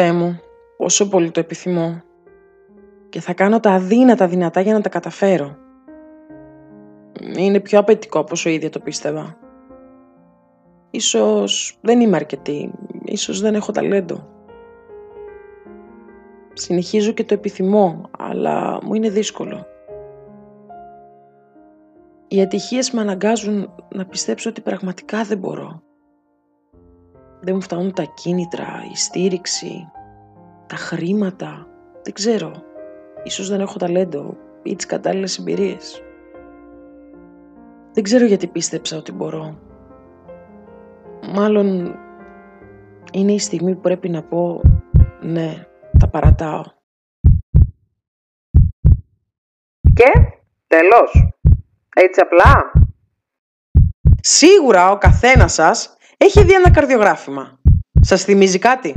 Θεέ 0.00 0.12
μου, 0.12 0.40
πόσο 0.76 1.08
πολύ 1.08 1.30
το 1.30 1.40
επιθυμώ. 1.40 2.02
Και 3.08 3.20
θα 3.20 3.34
κάνω 3.34 3.60
τα 3.60 3.70
αδύνατα 3.70 4.28
δυνατά 4.28 4.60
για 4.60 4.72
να 4.72 4.80
τα 4.80 4.88
καταφέρω. 4.88 5.56
Είναι 7.36 7.60
πιο 7.60 7.78
απαιτητικό 7.78 8.18
από 8.18 8.28
όσο 8.32 8.48
ίδια 8.48 8.70
το 8.70 8.80
πίστευα. 8.80 9.36
Ίσως 10.90 11.78
δεν 11.80 12.00
είμαι 12.00 12.16
αρκετή, 12.16 12.72
ίσως 13.04 13.40
δεν 13.40 13.54
έχω 13.54 13.72
ταλέντο. 13.72 14.28
Συνεχίζω 16.52 17.12
και 17.12 17.24
το 17.24 17.34
επιθυμώ, 17.34 18.02
αλλά 18.18 18.78
μου 18.82 18.94
είναι 18.94 19.10
δύσκολο. 19.10 19.66
Οι 22.28 22.40
ατυχίες 22.40 22.90
με 22.90 23.00
αναγκάζουν 23.00 23.70
να 23.94 24.06
πιστέψω 24.06 24.50
ότι 24.50 24.60
πραγματικά 24.60 25.22
δεν 25.24 25.38
μπορώ. 25.38 25.82
Δεν 27.48 27.56
μου 27.56 27.62
φτάνουν 27.62 27.92
τα 27.92 28.02
κίνητρα, 28.02 28.66
η 28.92 28.96
στήριξη, 28.96 29.90
τα 30.66 30.76
χρήματα. 30.76 31.66
Δεν 32.02 32.12
ξέρω. 32.12 32.52
Ίσως 33.22 33.48
δεν 33.48 33.60
έχω 33.60 33.78
ταλέντο 33.78 34.36
ή 34.62 34.76
τις 34.76 34.86
κατάλληλες 34.86 35.38
εμπειρίες. 35.38 36.02
Δεν 37.92 38.02
ξέρω 38.02 38.24
γιατί 38.24 38.46
πίστεψα 38.46 38.96
ότι 38.96 39.12
μπορώ. 39.12 39.58
Μάλλον 41.34 41.96
είναι 43.12 43.32
η 43.32 43.38
στιγμή 43.38 43.74
που 43.74 43.80
πρέπει 43.80 44.08
να 44.08 44.22
πω 44.22 44.60
ναι, 45.20 45.66
τα 45.98 46.08
παρατάω. 46.08 46.62
Και 49.94 50.10
τέλος. 50.66 51.32
Έτσι 51.94 52.20
απλά. 52.20 52.72
Σίγουρα 54.20 54.90
ο 54.90 54.98
καθένας 54.98 55.52
σας 55.52 55.96
έχει 56.18 56.44
δει 56.44 56.52
ένα 56.52 56.70
καρδιογράφημα. 56.70 57.58
Σας 58.00 58.22
θυμίζει 58.24 58.58
κάτι; 58.58 58.94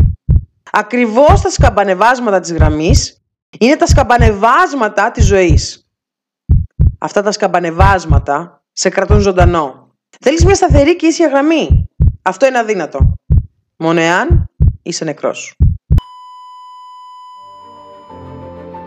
Ακριβώς 0.72 1.42
τα 1.42 1.50
σκαμπανεβάσματα 1.50 2.40
της 2.40 2.54
γραμμής 2.54 3.24
είναι 3.60 3.76
τα 3.76 3.86
σκαμπανεβάσματα 3.86 5.12
της 5.12 5.26
ζωής. 5.26 5.90
Αυτά 7.00 7.22
τα 7.22 7.32
σκαμπανεβάσματα 7.32 8.64
σε 8.72 8.90
κρατούν 8.90 9.20
ζωντανό. 9.20 9.96
Θέλεις 10.20 10.46
μια 10.46 10.56
σταθερή 10.56 10.96
και 10.96 11.08
ίσια 11.08 11.28
γραμμή; 11.28 11.90
Αυτό 12.22 12.48
είναι 12.48 12.58
αδύνατο. 12.58 13.14
Μόνο 13.78 14.00
εάν 14.00 14.50
είσαι 14.82 15.04
νεκρός. 15.06 15.56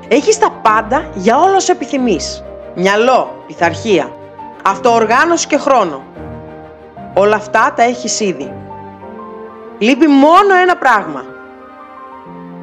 Έχεις 0.09 0.39
τα 0.39 0.51
πάντα 0.51 1.11
για 1.15 1.39
όλα 1.39 1.57
όσα 1.57 1.73
επιθυμείς. 1.73 2.43
Μυαλό, 2.75 3.45
πειθαρχία, 3.47 4.13
αυτοοργάνωση 4.65 5.47
και 5.47 5.57
χρόνο. 5.57 6.03
Όλα 7.15 7.37
αυτά 7.37 7.73
τα 7.77 7.83
έχεις 7.83 8.21
ήδη. 8.21 8.53
Λείπει 9.79 10.07
μόνο 10.07 10.55
ένα 10.63 10.77
πράγμα. 10.77 11.25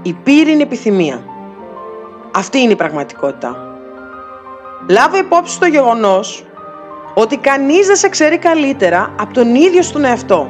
Η 0.01 0.13
πύρινη 0.13 0.61
επιθυμία. 0.61 1.23
Αυτή 2.35 2.59
είναι 2.59 2.71
η 2.71 2.75
πραγματικότητα. 2.75 3.55
Λάβω 4.89 5.17
υπόψη 5.17 5.59
το 5.59 5.65
γεγονός 5.65 6.45
ότι 7.13 7.37
κανείς 7.37 7.87
δεν 7.87 7.95
σε 7.95 8.09
ξέρει 8.09 8.37
καλύτερα 8.37 9.13
από 9.19 9.33
τον 9.33 9.55
ίδιο 9.55 9.81
στον 9.81 10.05
εαυτό. 10.05 10.49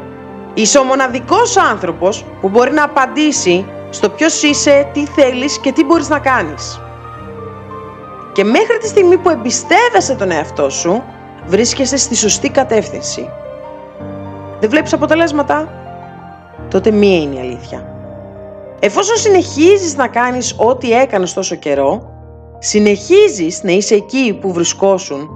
Είσαι 0.54 0.78
ο 0.78 0.84
μοναδικός 0.84 1.58
άνθρωπος 1.58 2.26
που 2.42 2.50
μπορεί 2.50 2.72
να 2.72 2.84
απαντήσει 2.84 3.66
στο 3.90 4.10
ποιος 4.10 4.44
είσαι, 4.44 4.90
τι 4.94 5.06
θέλεις 5.06 5.60
και 5.60 5.72
τι 5.72 5.84
μπορείς 5.84 6.10
να 6.10 6.20
κάνεις. 6.20 6.82
Και 8.34 8.44
μέχρι 8.44 8.78
τη 8.78 8.88
στιγμή 8.88 9.18
που 9.18 9.30
εμπιστεύεσαι 9.30 10.16
τον 10.16 10.32
εαυτό 10.32 10.70
σου, 10.70 11.04
βρίσκεσαι 11.46 11.98
στη 11.98 12.16
σωστή 12.16 12.50
κατεύθυνση. 12.50 13.30
Δεν 14.62 14.70
βλέπεις 14.70 14.94
αποτελέσματα; 14.94 15.70
Τότε 16.70 16.92
μία 16.92 17.18
είναι 17.18 17.36
η 17.36 17.40
αλήθεια. 17.40 17.86
Εφόσον 18.80 19.16
συνεχίζεις 19.16 19.96
να 19.96 20.08
κάνεις 20.08 20.56
ό,τι 20.58 20.92
έκανες 20.92 21.34
τόσο 21.34 21.56
καιρό, 21.56 22.10
συνεχίζεις 22.60 23.64
να 23.64 23.72
είσαι 23.72 23.96
εκεί 23.96 24.38
που 24.42 24.54
βρισκόσουν, 24.54 25.30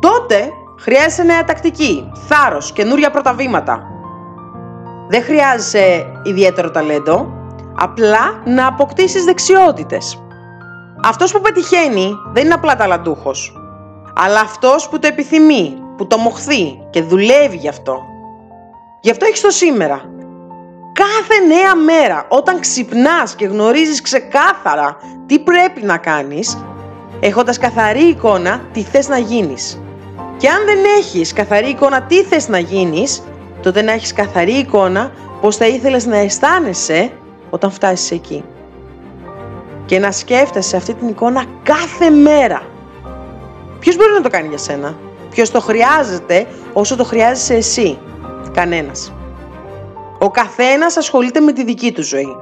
τότε 0.00 0.50
χρειάζεσαι 0.78 1.22
νέα 1.22 1.44
τακτική, 1.44 2.10
θάρρος, 2.28 2.72
καινούρια 2.72 3.10
πρωταβήματα. 3.10 3.82
Δεν 5.08 5.22
χρειάζεσαι 5.22 6.06
ιδιαίτερο 6.24 6.70
ταλέντο, 6.70 7.32
απλά 7.78 8.42
να 8.44 8.66
αποκτήσεις 8.66 9.24
δεξιότητες. 9.24 10.22
Αυτός 11.04 11.32
που 11.32 11.40
πετυχαίνει 11.40 12.14
δεν 12.32 12.44
είναι 12.44 12.54
απλά 12.54 12.76
ταλαντούχος, 12.76 13.54
αλλά 14.14 14.40
αυτός 14.40 14.88
που 14.88 14.98
το 14.98 15.06
επιθυμεί, 15.06 15.74
που 15.96 16.06
το 16.06 16.16
μοχθεί 16.16 16.78
και 16.90 17.02
δουλεύει 17.02 17.56
γι' 17.56 17.68
αυτό. 17.68 18.09
Γι' 19.00 19.10
αυτό 19.10 19.24
έχεις 19.24 19.40
το 19.40 19.50
σήμερα. 19.50 20.10
Κάθε 20.92 21.46
νέα 21.46 21.74
μέρα 21.74 22.26
όταν 22.28 22.60
ξυπνάς 22.60 23.34
και 23.34 23.46
γνωρίζεις 23.46 24.00
ξεκάθαρα 24.00 24.96
τι 25.26 25.38
πρέπει 25.38 25.82
να 25.82 25.96
κάνεις, 25.96 26.64
έχοντας 27.20 27.58
καθαρή 27.58 28.02
εικόνα 28.02 28.60
τι 28.72 28.82
θες 28.82 29.08
να 29.08 29.18
γίνεις. 29.18 29.80
Και 30.36 30.48
αν 30.48 30.64
δεν 30.64 30.78
έχεις 30.98 31.32
καθαρή 31.32 31.68
εικόνα 31.68 32.02
τι 32.02 32.22
θες 32.22 32.48
να 32.48 32.58
γίνεις, 32.58 33.22
τότε 33.62 33.82
να 33.82 33.92
έχεις 33.92 34.12
καθαρή 34.12 34.52
εικόνα 34.52 35.12
πώς 35.40 35.56
θα 35.56 35.66
ήθελες 35.66 36.06
να 36.06 36.16
αισθάνεσαι 36.16 37.12
όταν 37.50 37.70
φτάσεις 37.70 38.10
εκεί. 38.10 38.44
Και 39.86 39.98
να 39.98 40.12
σκέφτεσαι 40.12 40.76
αυτή 40.76 40.94
την 40.94 41.08
εικόνα 41.08 41.44
κάθε 41.62 42.10
μέρα. 42.10 42.62
Ποιος 43.78 43.96
μπορεί 43.96 44.12
να 44.12 44.20
το 44.20 44.28
κάνει 44.28 44.48
για 44.48 44.58
σένα; 44.58 44.94
Ποιος 45.30 45.50
το 45.50 45.60
χρειάζεται 45.60 46.46
όσο 46.72 46.96
το 46.96 47.04
χρειάζεσαι 47.04 47.54
εσύ; 47.54 47.98
Κανένας. 48.52 49.12
Ο 50.18 50.30
καθένας 50.30 50.96
ασχολείται 50.96 51.40
με 51.40 51.52
τη 51.52 51.64
δική 51.64 51.92
του 51.92 52.02
ζωή. 52.02 52.36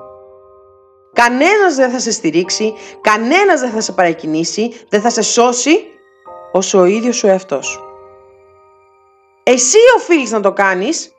Κανένας 1.13 1.75
δεν 1.75 1.91
θα 1.91 1.99
σε 1.99 2.11
στηρίξει, 2.11 2.75
κανένας 3.01 3.61
δεν 3.61 3.71
θα 3.71 3.81
σε 3.81 3.93
παρακινήσει, 3.93 4.75
δεν 4.89 5.01
θα 5.01 5.11
σε 5.11 5.23
σώσει 5.23 5.79
όσο 6.53 6.79
ο 6.79 6.85
ίδιος 6.85 7.25
ο 7.25 7.29
εαυτός 7.29 7.81
Εσύ 9.43 9.79
οφείλεις 9.97 10.31
να 10.31 10.41
το 10.41 10.53
κάνεις 10.53 11.13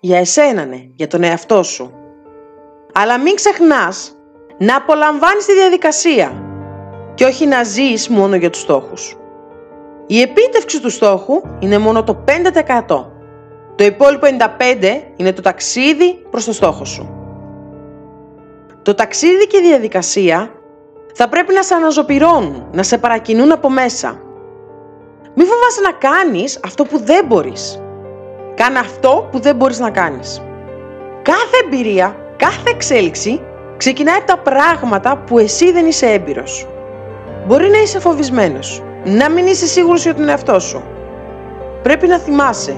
για 0.00 0.18
εσένα, 0.18 0.64
ναι, 0.64 0.88
για 0.94 1.06
τον 1.06 1.22
εαυτό 1.22 1.62
σου. 1.62 1.92
Αλλά 2.92 3.18
μην 3.18 3.34
ξεχνάς 3.34 4.16
να 4.58 4.76
απολαμβάνεις 4.76 5.44
τη 5.44 5.52
διαδικασία 5.52 6.42
και 7.14 7.24
όχι 7.24 7.46
να 7.46 7.62
ζεις 7.62 8.08
μόνο 8.08 8.36
για 8.36 8.50
τους 8.50 8.60
στόχους. 8.60 9.16
Η 10.06 10.20
επίτευξη 10.20 10.80
του 10.80 10.90
στόχου 10.90 11.40
είναι 11.58 11.78
μόνο 11.78 12.04
το 12.04 12.24
5%. 12.24 13.13
Το 13.76 13.84
υπόλοιπο 13.84 14.26
95% 14.60 15.02
είναι 15.16 15.32
το 15.32 15.42
ταξίδι 15.42 16.26
προς 16.30 16.44
το 16.44 16.52
στόχο 16.52 16.84
σου. 16.84 17.14
Το 18.82 18.94
ταξίδι 18.94 19.46
και 19.46 19.56
η 19.56 19.60
διαδικασία 19.60 20.50
θα 21.14 21.28
πρέπει 21.28 21.54
να 21.54 21.62
σε 21.62 21.74
αναζωπυρώνουν, 21.74 22.66
να 22.72 22.82
σε 22.82 22.98
παρακινούν 22.98 23.52
από 23.52 23.70
μέσα. 23.70 24.20
Μη 25.34 25.44
φοβάσαι 25.44 25.80
να 25.80 25.92
κάνεις 25.92 26.60
αυτό 26.64 26.84
που 26.84 26.98
δεν 27.04 27.26
μπορείς. 27.26 27.82
Κάνε 28.54 28.78
αυτό 28.78 29.28
που 29.30 29.40
δεν 29.40 29.56
μπορείς 29.56 29.78
να 29.78 29.90
κάνεις. 29.90 30.42
Κάθε 31.22 31.56
εμπειρία, 31.64 32.16
κάθε 32.36 32.70
εξέλιξη 32.70 33.40
ξεκινάει 33.76 34.16
από 34.16 34.26
τα 34.26 34.38
πράγματα 34.38 35.16
που 35.16 35.38
εσύ 35.38 35.72
δεν 35.72 35.86
είσαι 35.86 36.06
έμπειρος. 36.06 36.66
Μπορεί 37.46 37.68
να 37.68 37.78
είσαι 37.78 38.00
φοβισμένος, 38.00 38.82
να 39.04 39.30
μην 39.30 39.46
είσαι 39.46 39.66
σίγουρος 39.66 40.02
για 40.02 40.14
τον 40.14 40.28
εαυτό 40.28 40.60
σου. 40.60 40.82
Πρέπει 41.82 42.06
να 42.06 42.18
θυμάσαι, 42.18 42.76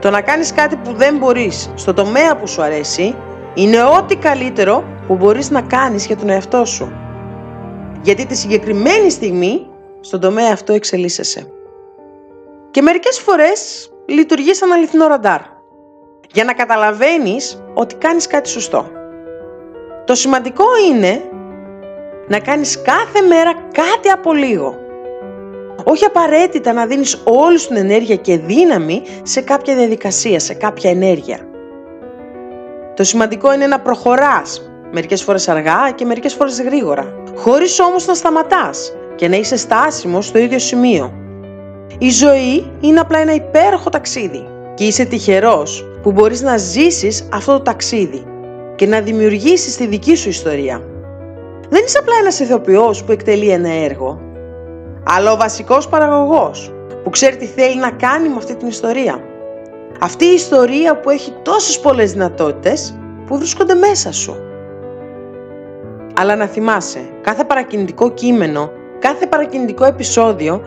το 0.00 0.10
να 0.10 0.20
κάνεις 0.20 0.52
κάτι 0.52 0.76
που 0.76 0.92
δεν 0.92 1.16
μπορείς 1.16 1.70
στο 1.74 1.94
τομέα 1.94 2.36
που 2.36 2.46
σου 2.46 2.62
αρέσει 2.62 3.14
είναι 3.54 3.82
ό,τι 3.82 4.16
καλύτερο 4.16 4.84
που 5.06 5.16
μπορείς 5.16 5.50
να 5.50 5.62
κάνεις 5.62 6.06
για 6.06 6.16
τον 6.16 6.28
εαυτό 6.28 6.64
σου. 6.64 6.92
Γιατί 8.02 8.26
τη 8.26 8.36
συγκεκριμένη 8.36 9.10
στιγμή 9.10 9.66
στον 10.00 10.20
τομέα 10.20 10.52
αυτό 10.52 10.72
εξελίσσεσαι. 10.72 11.52
Και 12.70 12.82
μερικές 12.82 13.18
φορές 13.18 13.90
λειτουργείς 14.06 14.56
σαν 14.56 14.72
αληθινό 14.72 15.06
ραντάρ. 15.06 15.40
Για 16.32 16.44
να 16.44 16.52
καταλαβαίνεις 16.52 17.62
ότι 17.74 17.94
κάνεις 17.94 18.26
κάτι 18.26 18.48
σωστό. 18.48 18.90
Το 20.04 20.14
σημαντικό 20.14 20.64
είναι 20.90 21.22
να 22.28 22.38
κάνεις 22.38 22.82
κάθε 22.82 23.26
μέρα 23.28 23.52
κάτι 23.72 24.08
από 24.08 24.32
λίγο. 24.32 24.87
Όχι 25.84 26.04
απαραίτητα 26.04 26.72
να 26.72 26.86
δίνεις 26.86 27.22
όλη 27.24 27.58
την 27.58 27.76
ενέργεια 27.76 28.16
και 28.16 28.38
δύναμη 28.38 29.02
σε 29.22 29.40
κάποια 29.40 29.74
διαδικασία, 29.74 30.40
σε 30.40 30.54
κάποια 30.54 30.90
ενέργεια. 30.90 31.38
Το 32.94 33.04
σημαντικό 33.04 33.54
είναι 33.54 33.66
να 33.66 33.80
προχωράς, 33.80 34.70
μερικές 34.92 35.22
φορές 35.22 35.48
αργά 35.48 35.90
και 35.94 36.04
μερικές 36.04 36.34
φορές 36.34 36.62
γρήγορα, 36.62 37.22
χωρίς 37.36 37.80
όμως 37.80 38.06
να 38.06 38.14
σταματάς 38.14 38.92
και 39.14 39.28
να 39.28 39.36
είσαι 39.36 39.56
στάσιμος 39.56 40.26
στο 40.26 40.38
ίδιο 40.38 40.58
σημείο. 40.58 41.12
Η 41.98 42.10
ζωή 42.10 42.70
είναι 42.80 43.00
απλά 43.00 43.18
ένα 43.18 43.34
υπέροχο 43.34 43.90
ταξίδι 43.90 44.46
και 44.74 44.84
είσαι 44.84 45.04
τυχερός 45.04 45.86
που 46.02 46.12
μπορείς 46.12 46.42
να 46.42 46.56
ζήσεις 46.56 47.28
αυτό 47.32 47.52
το 47.52 47.62
ταξίδι 47.62 48.24
και 48.76 48.86
να 48.86 49.00
δημιουργήσεις 49.00 49.76
τη 49.76 49.86
δική 49.86 50.16
σου 50.16 50.28
ιστορία. 50.28 50.82
Δεν 51.68 51.84
είσαι 51.84 51.98
απλά 51.98 52.14
ένας 52.20 52.40
ηθοποιός 52.40 53.04
που 53.04 53.12
εκτελεί 53.12 53.48
ένα 53.48 53.72
έργο, 53.72 54.20
αλλά 55.10 55.32
ο 55.32 55.36
βασικός 55.36 55.88
παραγωγός 55.88 56.72
που 57.04 57.10
ξέρει 57.10 57.36
τι 57.36 57.46
θέλει 57.46 57.76
να 57.76 57.90
κάνει 57.90 58.28
με 58.28 58.34
αυτή 58.36 58.56
την 58.56 58.68
ιστορία. 58.68 59.22
Αυτή 60.00 60.24
η 60.24 60.34
ιστορία 60.34 61.00
που 61.00 61.10
έχει 61.10 61.32
τόσες 61.42 61.80
πολλές 61.80 62.12
δυνατότητες 62.12 62.98
που 63.26 63.38
βρίσκονται 63.38 63.74
μέσα 63.74 64.12
σου. 64.12 64.36
Αλλά 66.20 66.36
να 66.36 66.46
θυμάσαι, 66.46 67.00
κάθε 67.22 67.44
παρακινητικό 67.44 68.10
κείμενο, 68.10 68.70
κάθε 68.98 69.26
παρακινητικό 69.26 69.84
επεισόδιο 69.84 70.62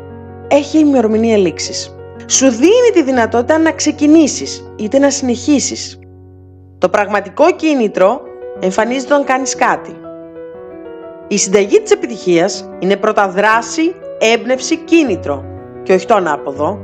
έχει 0.48 0.78
ημερομηνία 0.78 1.38
λήξης. 1.38 1.96
Σου 2.26 2.50
δίνει 2.50 2.90
τη 2.94 3.04
δυνατότητα 3.04 3.58
να 3.58 3.72
ξεκινήσεις 3.72 4.74
είτε 4.76 5.00
να 5.00 5.10
συνεχίσεις. 5.10 6.00
Το 6.78 6.90
πραγματικό 6.90 7.52
κίνητρο 7.52 8.22
εμφανίζεται 8.60 9.14
όταν 9.14 9.26
κάνεις 9.26 9.56
κάτι. 9.56 9.96
Η 11.28 11.38
συνταγή 11.38 11.82
της 11.82 11.92
επιτυχίας 11.92 12.70
είναι 12.80 12.96
πρώτα 12.96 13.28
δράση, 13.28 13.96
έμπνευση, 14.22 14.78
κίνητρο 14.78 15.44
και 15.84 15.94
όχι 15.94 16.06
το 16.06 16.16
ανάποδο. 16.16 16.80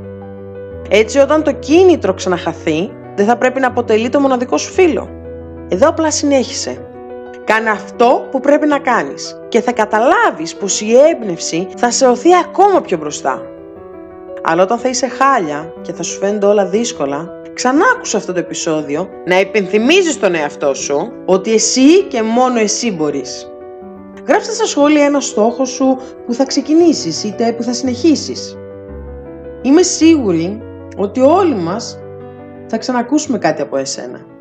Έτσι 0.88 1.18
όταν 1.18 1.42
το 1.42 1.52
κίνητρο 1.52 2.14
ξαναχαθεί, 2.14 2.90
δεν 3.16 3.26
θα 3.26 3.36
πρέπει 3.36 3.60
να 3.60 3.66
αποτελεί 3.66 4.08
το 4.08 4.20
μοναδικό 4.20 4.56
σου 4.56 4.72
φίλο. 4.72 5.08
Εδώ 5.68 5.88
απλά 5.88 6.10
συνέχισε. 6.10 6.82
Κάνε 7.44 7.70
αυτό 7.70 8.28
που 8.30 8.40
πρέπει 8.40 8.66
να 8.66 8.78
κάνεις 8.78 9.40
και 9.48 9.60
θα 9.60 9.72
καταλάβεις 9.72 10.56
πως 10.56 10.80
η 10.80 10.94
έμπνευση 11.10 11.68
θα 11.76 11.90
σε 11.90 12.06
οθεί 12.06 12.28
ακόμα 12.44 12.80
πιο 12.80 12.96
μπροστά. 12.96 13.42
Αλλά 14.42 14.62
όταν 14.62 14.78
θα 14.78 14.88
είσαι 14.88 15.08
χάλια 15.08 15.72
και 15.82 15.92
θα 15.92 16.02
σου 16.02 16.18
φαίνονται 16.18 16.46
όλα 16.46 16.66
δύσκολα, 16.66 17.40
ξανά 17.54 17.84
άκουσα 17.96 18.16
αυτό 18.16 18.32
το 18.32 18.38
επεισόδιο 18.38 19.08
να 19.26 19.40
υπενθυμίζεις 19.40 20.20
τον 20.20 20.34
εαυτό 20.34 20.74
σου 20.74 21.12
ότι 21.24 21.52
εσύ 21.52 22.02
και 22.02 22.22
μόνο 22.22 22.58
εσύ 22.58 22.92
μπορείς. 22.92 23.52
Γράψτε 24.28 24.52
στα 24.52 24.66
σχόλια 24.66 25.04
ένα 25.04 25.20
στόχο 25.20 25.64
σου 25.64 25.98
που 26.26 26.34
θα 26.34 26.44
ξεκινήσεις 26.44 27.24
είτε 27.24 27.52
που 27.52 27.62
θα 27.62 27.72
συνεχίσεις. 27.72 28.56
Είμαι 29.62 29.82
σίγουρη 29.82 30.62
ότι 30.96 31.20
όλοι 31.20 31.54
μας 31.54 31.98
θα 32.66 32.78
ξανακούσουμε 32.78 33.38
κάτι 33.38 33.62
από 33.62 33.76
εσένα. 33.76 34.37